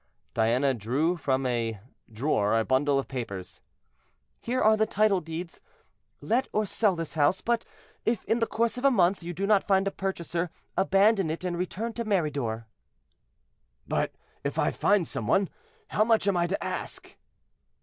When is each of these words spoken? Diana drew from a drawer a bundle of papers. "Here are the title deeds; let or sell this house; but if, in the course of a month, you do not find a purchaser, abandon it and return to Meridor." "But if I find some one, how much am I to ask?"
Diana 0.33 0.73
drew 0.73 1.15
from 1.15 1.45
a 1.45 1.79
drawer 2.11 2.57
a 2.57 2.65
bundle 2.65 2.97
of 2.97 3.07
papers. 3.07 3.61
"Here 4.39 4.59
are 4.59 4.75
the 4.75 4.87
title 4.87 5.21
deeds; 5.21 5.61
let 6.21 6.47
or 6.51 6.65
sell 6.65 6.95
this 6.95 7.13
house; 7.13 7.41
but 7.41 7.65
if, 8.03 8.25
in 8.25 8.39
the 8.39 8.47
course 8.47 8.79
of 8.79 8.83
a 8.83 8.89
month, 8.89 9.21
you 9.21 9.31
do 9.31 9.45
not 9.45 9.67
find 9.67 9.87
a 9.87 9.91
purchaser, 9.91 10.49
abandon 10.75 11.29
it 11.29 11.43
and 11.43 11.55
return 11.55 11.93
to 11.93 12.03
Meridor." 12.03 12.65
"But 13.87 14.15
if 14.43 14.57
I 14.57 14.71
find 14.71 15.07
some 15.07 15.27
one, 15.27 15.49
how 15.89 16.03
much 16.03 16.27
am 16.27 16.35
I 16.35 16.47
to 16.47 16.63
ask?" 16.63 17.15